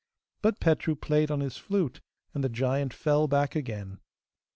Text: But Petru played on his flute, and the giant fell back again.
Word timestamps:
But 0.41 0.59
Petru 0.59 0.95
played 0.95 1.29
on 1.29 1.41
his 1.41 1.57
flute, 1.57 2.01
and 2.33 2.43
the 2.43 2.49
giant 2.49 2.91
fell 2.91 3.27
back 3.27 3.55
again. 3.55 3.99